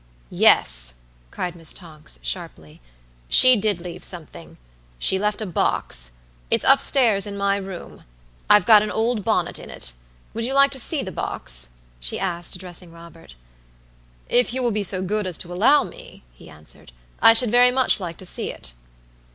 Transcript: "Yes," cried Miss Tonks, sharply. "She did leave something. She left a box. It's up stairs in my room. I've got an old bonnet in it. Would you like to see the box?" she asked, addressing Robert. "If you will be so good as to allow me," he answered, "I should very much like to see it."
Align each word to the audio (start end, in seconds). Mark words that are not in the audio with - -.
"Yes," 0.33 0.95
cried 1.29 1.55
Miss 1.55 1.73
Tonks, 1.73 2.17
sharply. 2.23 2.81
"She 3.29 3.55
did 3.55 3.79
leave 3.79 4.03
something. 4.03 4.57
She 4.97 5.19
left 5.19 5.41
a 5.41 5.45
box. 5.45 6.13
It's 6.49 6.65
up 6.65 6.81
stairs 6.81 7.27
in 7.27 7.37
my 7.37 7.57
room. 7.57 8.03
I've 8.49 8.65
got 8.65 8.81
an 8.81 8.89
old 8.89 9.23
bonnet 9.23 9.59
in 9.59 9.69
it. 9.69 9.93
Would 10.33 10.43
you 10.43 10.55
like 10.55 10.71
to 10.71 10.79
see 10.79 11.03
the 11.03 11.11
box?" 11.11 11.69
she 11.99 12.19
asked, 12.19 12.55
addressing 12.55 12.91
Robert. 12.91 13.35
"If 14.27 14.55
you 14.55 14.63
will 14.63 14.71
be 14.71 14.81
so 14.81 15.03
good 15.03 15.27
as 15.27 15.37
to 15.37 15.53
allow 15.53 15.83
me," 15.83 16.23
he 16.33 16.49
answered, 16.49 16.93
"I 17.21 17.33
should 17.33 17.51
very 17.51 17.69
much 17.69 17.99
like 17.99 18.17
to 18.17 18.25
see 18.25 18.49
it." 18.49 18.73